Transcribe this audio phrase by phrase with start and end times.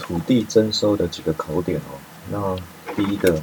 [0.00, 1.96] 土地征收的几个考点哦。
[2.30, 3.40] 那第一个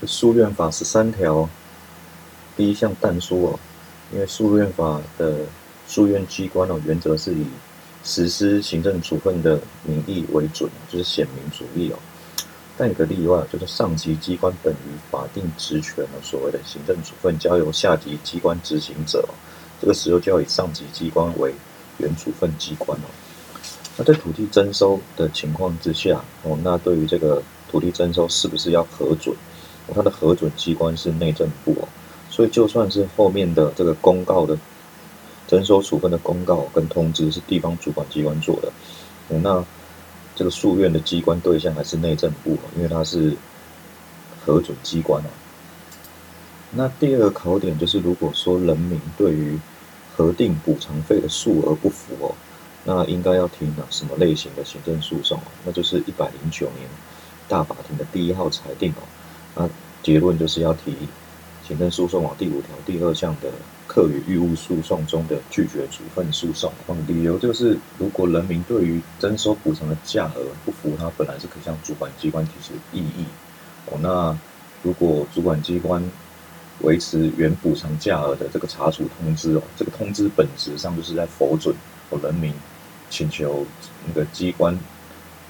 [0.00, 1.48] 是诉愿法十三条
[2.56, 3.58] 第一项但书哦，
[4.12, 5.40] 因为诉愿法的
[5.86, 7.46] 诉愿机关哦，原则是以
[8.04, 11.98] 实施行政处分的名义为准，就是显明主义哦。
[12.76, 19.28] 但有个例外，就是上级机关等于法定职权的所谓的行政处分交由下级机关执行者，
[19.80, 21.52] 这个时候就要以上级机关为
[21.98, 23.10] 原处分机关哦。
[23.98, 29.36] 那在土地征收的情况之下哦，那对于这个土地征收是不是要核准？
[29.94, 31.88] 它的核准机关是内政部哦，
[32.30, 34.56] 所以就算是后面的这个公告的
[35.46, 38.72] 征收处分的公告跟通知是地方主管机关做的，
[39.40, 39.62] 那。
[40.36, 43.36] 这个诉愿的机关对象还是内政部，因为它是
[44.46, 45.26] 核准机关哦。
[46.70, 49.58] 那第二个考点就是，如果说人民对于
[50.16, 52.30] 核定补偿费的数额不服哦，
[52.84, 55.50] 那应该要提哪什么类型的行政诉讼哦？
[55.64, 56.88] 那就是一百零九年
[57.48, 59.02] 大法庭的第一号裁定哦。
[59.54, 59.68] 那
[60.02, 60.94] 结论就是要提
[61.66, 63.50] 行政诉讼网第五条第二项的。
[63.88, 66.70] 课与义务诉讼中的拒绝处分诉讼，
[67.06, 73.24] 理由就是，如果人民对于征收补偿的价额不服，他本来是可以向主管机关提出异议。
[73.86, 74.38] 哦，那
[74.82, 76.04] 如果主管机关
[76.82, 81.74] 维持原补偿价额的这个查处通知哦，这个通知本质上就是在否准
[82.16, 82.54] 人民
[83.10, 83.66] 请求
[84.06, 84.78] 那个机关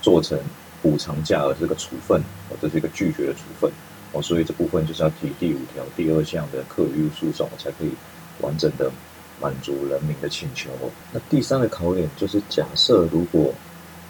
[0.00, 0.38] 做成
[0.80, 3.70] 补偿价额这个处分，哦，这是一个拒绝的处分。
[4.12, 7.90] 哦，所以这部分就是要提第五条第二项的课与义务诉讼才可以。
[8.40, 8.92] 完整的
[9.40, 10.68] 满足人民的请求。
[11.10, 13.50] 那第三个考点就是，假设如果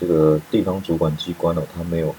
[0.00, 2.12] 这个地方主管机关哦，他没有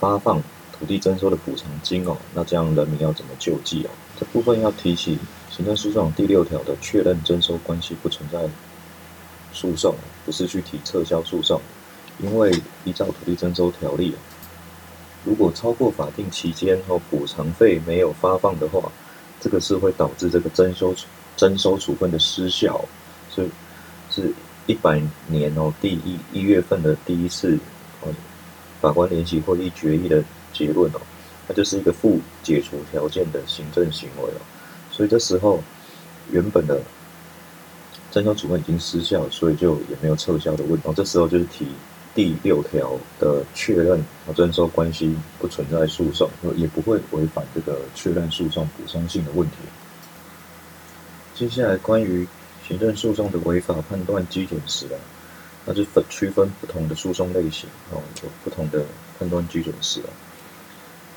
[0.00, 3.90] 发放土地征收的补偿金哦，那这样人民要怎么救济哦？
[4.18, 5.18] 这部分要提起
[5.50, 8.38] 行政诉讼第六条的确认征收关系不存在
[9.52, 11.60] 诉讼，不是去提撤销诉讼，
[12.20, 12.50] 因为
[12.84, 14.14] 依照土地征收条例，
[15.24, 18.90] 如果超过法定期间后补偿费没有发放的话，
[19.40, 20.94] 这个是会导致这个征收
[21.36, 22.84] 征收处分的失效，
[23.30, 23.48] 所以
[24.10, 24.32] 是
[24.66, 27.58] 一百年哦，第一一月份的第一次
[28.02, 28.12] 哦，
[28.80, 30.22] 法官联席会议决议的
[30.52, 31.00] 结论哦，
[31.46, 34.40] 它就是一个负解除条件的行政行为哦，
[34.90, 35.62] 所以这时候
[36.30, 36.80] 原本的
[38.10, 41.66] 征收处分已经失效，所以就也没有撤销的问题，这时候就是提。
[42.14, 49.56] 第六条的确认和征收关系不存在诉讼，也不会违反这个确认诉讼补充性的问题。
[51.32, 52.26] 接下来关于
[52.66, 54.98] 行政诉讼的违法判断基准时啊，
[55.64, 58.84] 那就分区分不同的诉讼类型哦，有不同的
[59.16, 60.10] 判断基准时啊。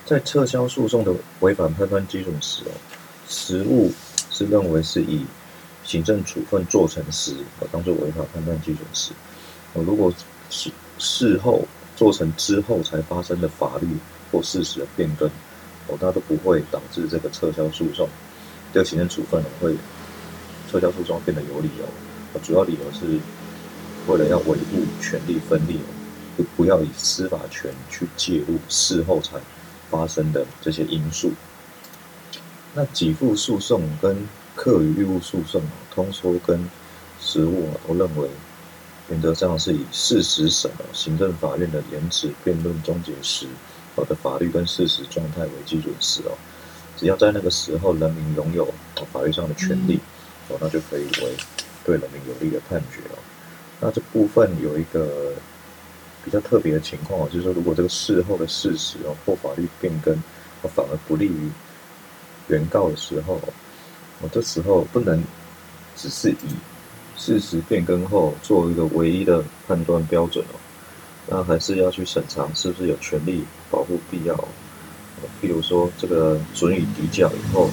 [0.06, 2.72] 在撤销诉讼的违法判断基准时哦，
[3.28, 3.92] 实务
[4.30, 5.26] 是认为是以
[5.84, 9.12] 行政处分做成时哦，当做违法判断基准时
[9.74, 10.14] 哦，如果
[10.50, 13.88] 是事后做成之后才发生的法律
[14.32, 15.28] 或事实的变更，
[15.88, 18.08] 哦，它都不会导致这个撤销诉讼。
[18.74, 19.76] 这个行政处分会
[20.72, 21.86] 撤销诉讼变得有理由，
[22.42, 23.20] 主要理由是
[24.08, 25.80] 为了要维护权力分立，
[26.38, 29.38] 不不要以司法权去介入事后才
[29.90, 31.34] 发生的这些因素。
[32.74, 34.16] 那给付诉讼跟
[34.56, 35.62] 课余义务诉讼，
[35.94, 36.70] 通说跟
[37.20, 38.30] 实务都认为。
[39.10, 43.46] 原则上是以事实审行政法院的延迟辩论终结时，
[43.96, 46.32] 我的法律跟事实状态为基准时哦，
[46.96, 48.74] 只要在那个时候人民拥有
[49.12, 50.00] 法律上的权利
[50.48, 51.36] 哦，那就可以为
[51.84, 53.20] 对人民有利的判决哦。
[53.82, 55.34] 那这部分有一个
[56.24, 60.16] 比较特别的情况哦，就是说如果这个事后的事实哦或法律变更
[60.74, 61.52] 反而不利于
[62.48, 63.42] 原告的时候，
[64.22, 65.24] 我这时候不能
[65.96, 66.56] 只是以
[67.18, 70.56] 事实变更后，作为一个唯一的判断标准哦，
[71.28, 74.36] 那还是要去审查是不是有权利保护必要。
[75.40, 77.70] 譬如说，这个准予抵缴以后，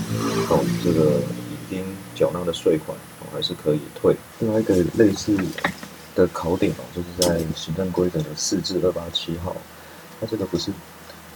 [0.51, 1.19] 哦，这个
[1.51, 1.83] 已经
[2.15, 4.15] 缴纳的税款哦，还是可以退。
[4.41, 5.35] 另外一个类似
[6.15, 9.57] 的考点哦，就是在行政规则的四至二八七号，
[10.21, 10.71] 它这个不是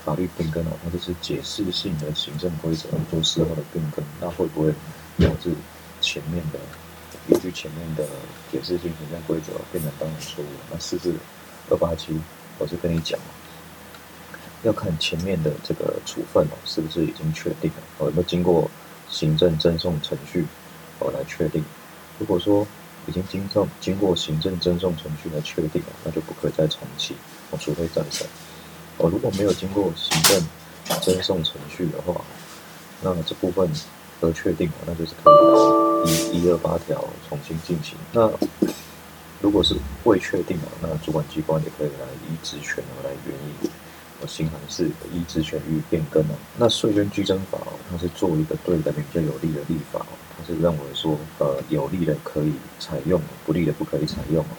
[0.05, 4.71] 法律变更哦，它就是解释性的行政规则做事后的变更，那会不会
[5.19, 5.55] 导致
[6.01, 6.59] 前面的？
[7.29, 8.05] 依据前面的
[8.51, 10.49] 解释性行政规则，变成当然错误。
[10.69, 11.15] 那四至
[11.71, 12.21] 二八七，
[12.59, 13.17] 我是跟你讲
[14.65, 17.77] 要看前面的这个处分哦，是不是已经确定了？
[17.99, 18.69] 哦，有没有经过
[19.09, 20.45] 行政赠送程序
[20.99, 21.65] 哦来确定？
[22.19, 22.67] 如果说
[23.07, 27.15] 已经经送经过行政赠送程序来确定了那就不可以再重启
[27.53, 28.27] 哦，除非再审。
[28.99, 30.45] 哦，如果没有经过行政
[31.01, 32.21] 赠送程序的话，
[33.01, 33.71] 那这部分
[34.29, 36.33] 得确定那就是可以。
[36.33, 37.97] 一一二八条重新进行。
[38.13, 38.29] 那
[39.41, 43.71] 如果是未确定哦，那主管机关也可以来依职权哦来援引
[44.21, 46.35] 我新函释依职权予以变更哦。
[46.57, 47.59] 那税捐稽征法，
[47.91, 50.05] 它是做一个对人民比较有利的立法，
[50.37, 54.57] 它是认为说呃有利的可以采用，不利的不可以采用哦。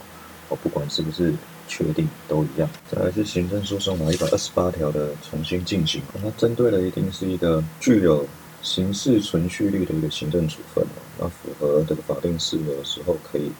[0.49, 1.33] 哦，不管是不是
[1.67, 2.69] 确定都一样。
[2.89, 8.25] 再来是行政诉讼法一百二十八条的重新进行，它针对的一定是一个具有
[8.63, 10.97] 刑事存续率的一个行政处分哦。
[11.19, 13.51] 那符合这个法定事由的时候，可以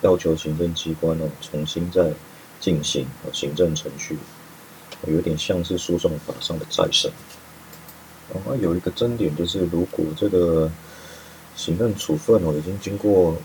[0.00, 2.10] 要求行政机关哦重新再
[2.60, 4.16] 进行行政程序，
[5.06, 7.10] 有点像是诉讼法上的再审。
[8.32, 10.70] 然后有一个争点就是，如果这个
[11.54, 13.36] 行政处分哦已经经过。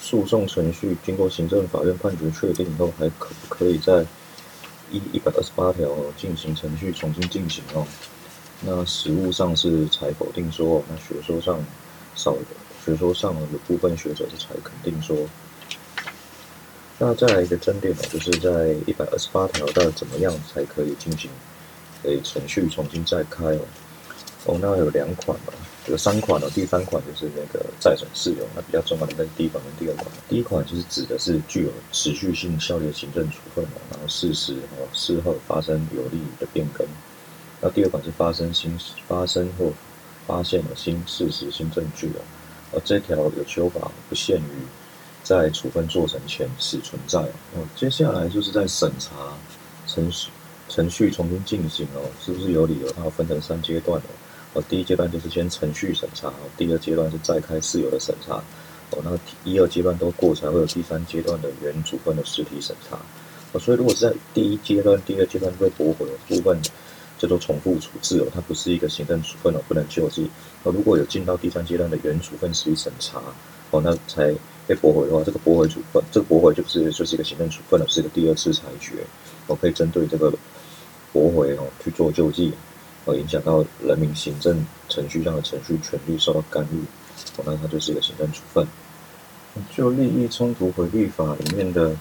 [0.00, 4.04] 诉讼程序经过行政法院判决确定以后，还可不可以在
[4.90, 7.86] 一一百二十八条进行程序重新进行哦？
[8.60, 11.58] 那实务上是才否定说，那学说上
[12.14, 12.36] 少
[12.84, 15.16] 学说上有部分学者是才肯定说。
[16.98, 21.30] 那再来一个争点呢，就是在一百二十八条，到底怎么样才可以进行
[22.04, 23.60] 诶程序重新再开哦？
[24.46, 25.52] 哦，那有两款嘛。
[25.86, 30.06] 有三款哦，第三款就是那个再审事由，那比较重要的是第一款跟第二款。
[30.30, 36.86] 第一款就是指的是具有持续性效力的行政处分哦，然后事实哦事后发生有利的变更。
[37.64, 38.78] 那第二款是发生新
[39.08, 39.72] 发生或
[40.26, 42.20] 发现了新事实、新证据哦，
[42.74, 44.66] 而这条有修法不限于
[45.22, 47.66] 在处分做成前是存在哦。
[47.74, 49.32] 接下来就是在审查
[49.86, 50.28] 程序
[50.68, 52.92] 程序重新进行哦，是不是有理由？
[52.92, 54.10] 它要分成三阶段哦。
[54.52, 58.36] 哦，第一阶段就是先程序审查，第二阶段是再开事由的审查，
[58.90, 59.18] 哦，那
[59.50, 62.98] 一二阶段都过才会有第三阶段的原处分的实体审查，
[63.52, 66.60] 哦，所以如果是在第一阶段、第二阶段被驳回的部分，
[67.18, 70.30] 叫做重复处置哦，它不是一个行政处分哦，不能救济。
[70.62, 73.22] 哦，如果有进到第三阶段的原处分实体审查，
[73.70, 74.34] 哦，那才
[74.66, 78.94] 被驳回的话，这个驳回处分，这个驳回就是就是一个行政处分了，是一个第二次裁决，
[79.46, 80.32] 我可以针对这个
[81.12, 82.52] 驳回哦去做救济。
[83.06, 86.78] 而影响到人民行政程序上的程序权利受到干预，
[87.36, 88.66] 哦，那它就是一个行政处分。
[89.76, 91.94] 就利益冲突回避法里面的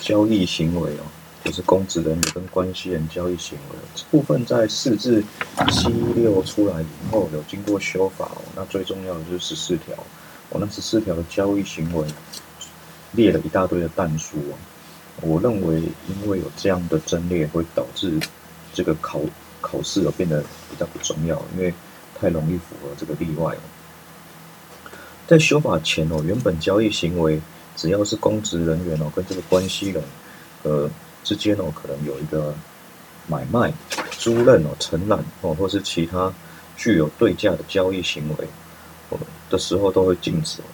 [0.00, 1.06] 交易行为哦，
[1.48, 5.24] 就是公职人员跟关系人交易行为这部分，在四至
[5.70, 8.42] 七六出来以后，有经过修法哦。
[8.54, 9.94] 那最重要的就是十四条，
[10.50, 12.06] 哦，那十四条的交易行为
[13.12, 14.54] 列了一大堆的弹书哦。
[15.22, 18.20] 我认为，因为有这样的争列，会导致
[18.74, 19.20] 这个考。
[19.60, 20.40] 考试哦变得
[20.70, 21.74] 比较不重要，因为
[22.14, 23.58] 太容易符合这个例外哦。
[25.26, 27.40] 在修法前哦，原本交易行为
[27.74, 30.02] 只要是公职人员哦跟这个关系人
[30.62, 30.88] 呃
[31.24, 32.54] 之间哦，可能有一个
[33.26, 33.72] 买卖、
[34.12, 36.32] 租赁哦、承揽哦，或是其他
[36.76, 38.48] 具有对价的交易行为
[39.10, 39.18] 哦
[39.50, 40.64] 的时候都会禁止哦。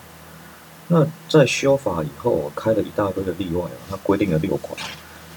[0.87, 4.79] 那在修法以后，开了一大堆的例外哦，它规定了六款，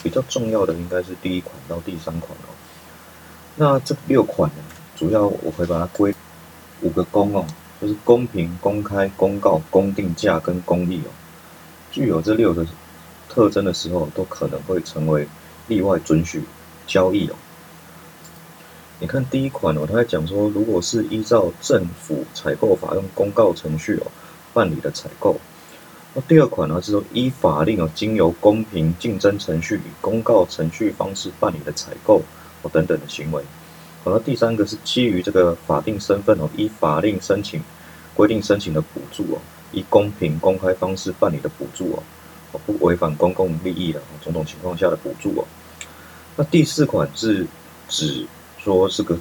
[0.04, 2.53] 比较重要的应该是第一款到第三款哦。
[3.56, 4.63] 那这六款呢，
[4.95, 6.13] 主要我会把它归
[6.81, 7.45] 五个公哦，
[7.81, 11.10] 就是公平、公开、公告、公定价跟公益哦。
[11.92, 12.63] 具有这六个
[13.29, 15.27] 特征的时候，都可能会成为
[15.68, 16.44] 例外准许
[16.85, 17.35] 交易哦。
[19.00, 24.07] 你看第一款哦，他在讲说，如果是依照政府采购法用公告程序哦
[24.53, 25.39] 办理的采购，
[26.13, 32.22] 那第二款呢是说依法令哦，经由公平竞争程序以公告程序方式办理的采购。
[32.63, 33.43] 哦，等等的行为。
[34.03, 37.62] 好了，第三个是基于这个法定身份哦，依法令申请
[38.15, 39.38] 规定申请的补助哦，
[39.72, 42.03] 以公平公开方式办理的补助，哦
[42.66, 45.46] 不违反公共利益的种种情况下的补助哦。
[46.36, 47.46] 那第四款是
[47.88, 48.26] 指
[48.58, 49.18] 说是个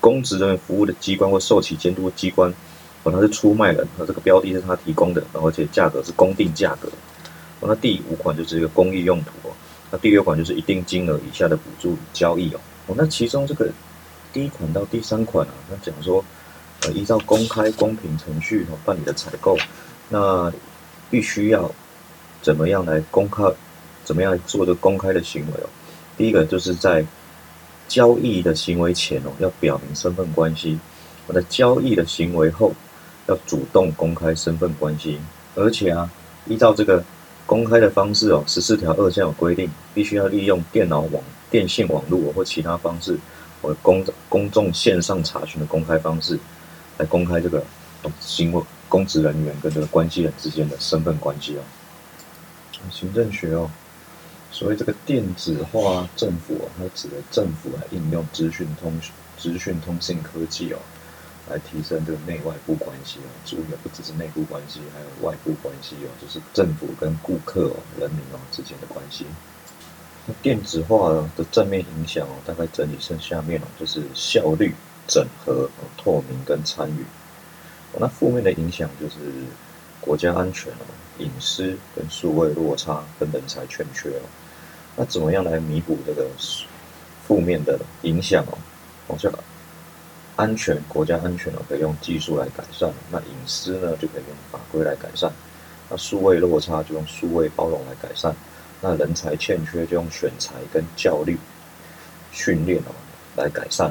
[0.00, 2.52] 公职人员服务的机关或受其监督机关，
[3.02, 6.88] 哦，他是出卖人，他这个标的是他提供的，而且价格是公定价格。
[7.60, 9.52] 那第五款就是一个公益用途哦。
[9.90, 12.60] 那第六款就是一定金额以下的补助交易哦。
[12.86, 13.68] 哦，那其中这个
[14.32, 16.24] 第一款到第三款啊，那讲说，
[16.82, 19.56] 呃，依照公开公平程序哦办理的采购，
[20.08, 20.52] 那
[21.10, 21.70] 必须要
[22.46, 23.42] 怎么样来公开，
[24.04, 25.68] 怎么样做这公开的行为哦？
[26.16, 27.04] 第一个就是在
[27.88, 30.78] 交易的行为前哦，要表明身份关系；
[31.26, 32.72] 我在交易的行为后，
[33.26, 35.18] 要主动公开身份关系，
[35.56, 36.08] 而且啊，
[36.46, 37.02] 依照这个。
[37.46, 43.16] 公开的方式哦，十四条二项有规定，必须要利用电脑网、电信网络或其他方式，
[43.62, 46.36] 或公公众线上查询的公开方式，
[46.98, 47.62] 来公开这个
[48.18, 51.62] 行为公职人员跟这个关系人之间的身份关系哦。
[52.90, 53.70] 行政学哦，
[54.50, 59.00] 所谓这个电子化政府哦，它指的政府来应用资讯通
[59.38, 60.78] 资讯通信科技哦，
[61.50, 63.28] 来提升这个内外部关系哦。
[63.44, 69.26] 注意，不只是内部关系，还有外部关系哦，就是政府跟顾客哦、人民哦之间的关系。
[70.42, 74.74] 电子化的正面影响哦，大概整理剩下面哦，就是效率、
[75.06, 77.04] 整合、透明跟参与。
[77.98, 79.14] 那负面的影响就是
[80.06, 80.86] 国家安全哦、
[81.18, 84.22] 隐私跟数位落差跟人才欠缺哦。
[84.94, 86.28] 那怎么样来弥补这个
[87.26, 88.56] 负面的影响哦？
[89.08, 89.32] 我像
[90.36, 95.28] 安全，国家安全哦，可以用技术来改善；那隐私呢，就可以用法规来改善；
[95.90, 98.32] 那数位落差就用数位包容来改善；
[98.80, 101.36] 那人才欠缺就用选材跟教育
[102.30, 102.94] 训练哦
[103.34, 103.90] 来改善。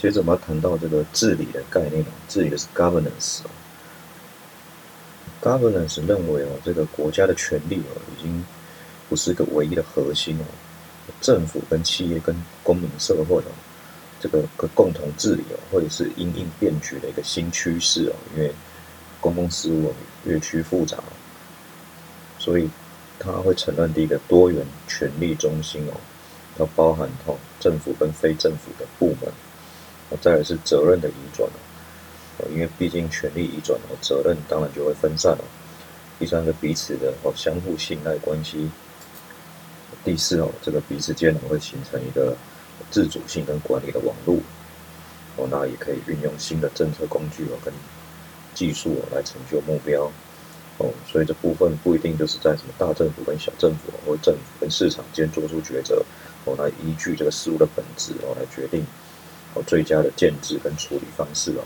[0.00, 3.40] 接着我们要谈到这个治理的概念哦，治理的是 governance。
[5.42, 8.44] Governance 认为哦，这个国家的权力哦，已经
[9.08, 10.44] 不是一个唯一的核心哦，
[11.20, 13.52] 政府跟企业跟公民社会哦，
[14.20, 18.52] 这个个共同治理哦，或者是因应变局的一个新趋势哦，因为
[19.20, 19.92] 公共事务
[20.24, 20.98] 越趋复杂，
[22.38, 22.70] 所以
[23.18, 25.94] 他会承认第一个多元权力中心哦，
[26.58, 29.32] 要包含哦政府跟非政府的部门，
[30.20, 31.58] 再来是责任的移转哦，
[32.50, 35.44] 因为毕竟权力移转哦，责任当然就会分散了。
[36.18, 38.70] 第三个彼此的哦相互信赖关系。
[40.04, 42.36] 第四哦，这个彼此间呢会形成一个
[42.90, 44.36] 自主性跟管理的网络
[45.36, 47.72] 哦，那也可以运用新的政策工具哦跟
[48.54, 50.10] 技术哦来成就目标
[50.78, 56.04] 哦，所以这部分不一定就是在什么大政府跟小政府或政府跟市场间做出抉择
[56.44, 58.84] 哦，来依据这个事物的本质哦来决定
[59.54, 61.64] 哦最佳的建制跟处理方式哦。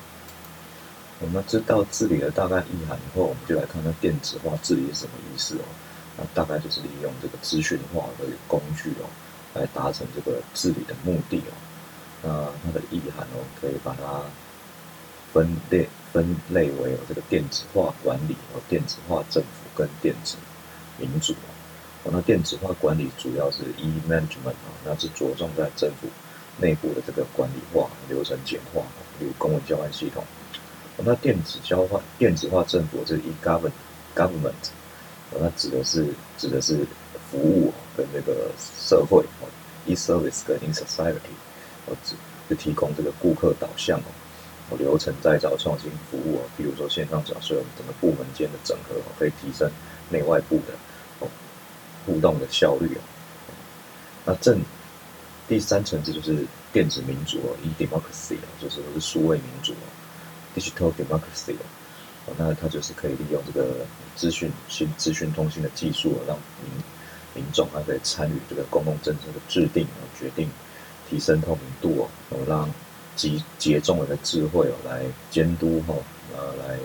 [1.19, 5.65] 我们知道治理的大概意涵以后，我们就来看看电子化治理是什么意思哦。
[6.19, 9.09] 那大概就是利用这个资讯化的工具哦，
[9.55, 11.53] 来达成这个治理的目的哦。
[12.23, 12.31] 那
[12.65, 14.23] 它的意涵哦，可以把它
[15.33, 20.37] 分类分类为哦，这个电子化管理哦，电子化政府跟电子
[20.99, 21.33] 民主
[22.05, 22.13] 哦。
[22.13, 26.09] 那电子化管理主要是 e-management 啊，那是着重在政府
[26.59, 28.83] 内部的这个管理化、流程简化，
[29.19, 30.23] 例如公文交换系统。
[31.05, 33.71] 那电子交换、电子化政府是 e-govern
[34.15, 34.71] government。
[35.38, 36.07] 那指的是
[36.38, 36.87] 指的是
[37.31, 39.49] 服务跟那个社会哦
[39.85, 41.35] ，e-service 跟 in-society
[41.87, 42.15] 哦，指
[42.49, 43.99] 是提供这个顾客导向
[44.71, 49.71] 哦，流程再造创新服务哦，比如说线上缴税，我们整个部门间的整合哦，可以提升
[50.09, 50.75] 内外部的
[51.19, 51.29] 哦
[52.07, 53.00] 互动的效率哦。
[54.25, 54.61] 那正
[55.49, 59.87] 第三层次就是电子民主哦，e-democracy 哦，就是是数位民主哦
[60.57, 61.53] ，digital democracy
[62.27, 62.35] 哦。
[62.37, 63.87] 那它就是可以利用这个
[64.17, 66.73] 资讯新资讯通信的技术，让民
[67.35, 70.51] 民众还可以参与这个公共政策的制定和决定，
[71.09, 72.71] 提升透明度哦，然后让
[73.15, 75.95] 集集众人的智慧哦来监督哈，
[76.35, 76.79] 呃来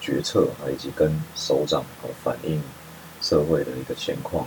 [0.00, 2.62] 决策啊，以及跟首长哦反映
[3.20, 4.46] 社会的一个情况，